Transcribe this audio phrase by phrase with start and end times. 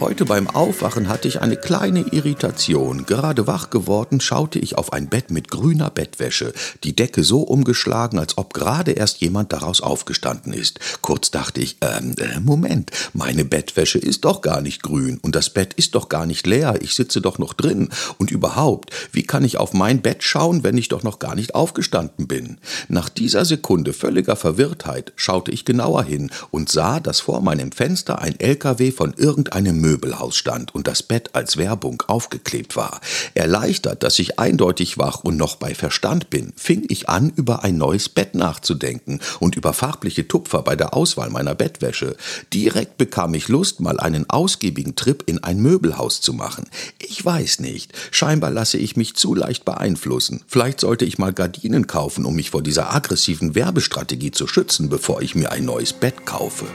[0.00, 3.04] Heute beim Aufwachen hatte ich eine kleine Irritation.
[3.04, 6.52] Gerade wach geworden schaute ich auf ein Bett mit grüner Bettwäsche,
[6.84, 10.78] die Decke so umgeschlagen, als ob gerade erst jemand daraus aufgestanden ist.
[11.02, 15.50] Kurz dachte ich, ähm, äh, Moment, meine Bettwäsche ist doch gar nicht grün und das
[15.50, 17.88] Bett ist doch gar nicht leer, ich sitze doch noch drin.
[18.18, 21.56] Und überhaupt, wie kann ich auf mein Bett schauen, wenn ich doch noch gar nicht
[21.56, 22.58] aufgestanden bin?
[22.86, 28.20] Nach dieser Sekunde völliger Verwirrtheit schaute ich genauer hin und sah, dass vor meinem Fenster
[28.20, 33.00] ein LKW von irgendeinem Möbelhaus stand und das Bett als Werbung aufgeklebt war.
[33.32, 37.78] Erleichtert, dass ich eindeutig wach und noch bei Verstand bin, fing ich an, über ein
[37.78, 42.16] neues Bett nachzudenken und über farbliche Tupfer bei der Auswahl meiner Bettwäsche.
[42.52, 46.66] Direkt bekam ich Lust, mal einen ausgiebigen Trip in ein Möbelhaus zu machen.
[46.98, 50.42] Ich weiß nicht, scheinbar lasse ich mich zu leicht beeinflussen.
[50.46, 55.22] Vielleicht sollte ich mal Gardinen kaufen, um mich vor dieser aggressiven Werbestrategie zu schützen, bevor
[55.22, 56.66] ich mir ein neues Bett kaufe.